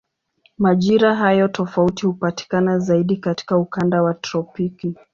[0.57, 4.95] Majira hayo tofauti hupatikana zaidi katika ukanda wa tropiki.